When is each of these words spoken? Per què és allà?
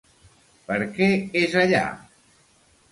Per 0.71 0.79
què 0.95 1.11
és 1.43 1.55
allà? 1.67 1.87